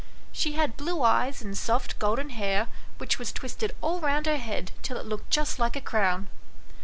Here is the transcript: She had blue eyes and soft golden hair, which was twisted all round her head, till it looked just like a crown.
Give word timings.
She 0.31 0.53
had 0.53 0.77
blue 0.77 1.03
eyes 1.03 1.43
and 1.43 1.55
soft 1.55 1.99
golden 1.99 2.31
hair, 2.31 2.69
which 2.97 3.19
was 3.19 3.31
twisted 3.31 3.75
all 3.81 3.99
round 3.99 4.25
her 4.25 4.37
head, 4.37 4.71
till 4.81 4.97
it 4.97 5.05
looked 5.05 5.29
just 5.29 5.59
like 5.59 5.75
a 5.75 5.79
crown. 5.79 6.27